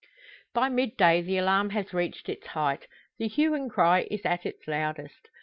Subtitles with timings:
[0.55, 2.87] By midday the alarm has reached its height
[3.19, 5.29] the hue and cry is at its loudest.